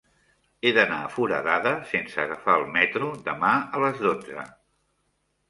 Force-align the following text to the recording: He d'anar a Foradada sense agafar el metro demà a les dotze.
He 0.61 0.69
d'anar 0.77 0.95
a 1.07 1.11
Foradada 1.17 1.73
sense 1.91 2.23
agafar 2.23 2.57
el 2.61 2.65
metro 2.79 3.11
demà 3.29 3.53
a 3.59 3.85
les 3.87 4.03
dotze. 4.09 4.49